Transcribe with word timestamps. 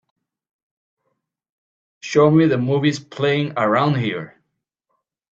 show 1.99 2.31
me 2.31 2.47
the 2.47 2.57
movies 2.57 2.97
playing 2.97 3.53
around 3.55 3.93
here 3.97 4.35